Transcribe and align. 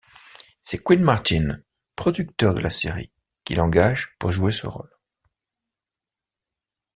C'est 0.63 0.79
Quinn 0.81 1.03
Martin, 1.03 1.59
producteur 1.95 2.55
de 2.55 2.59
la 2.59 2.71
série, 2.71 3.11
qui 3.43 3.53
l'engage 3.53 4.09
pour 4.17 4.31
jouer 4.31 4.51
ce 4.51 4.65
rôle. 4.65 4.89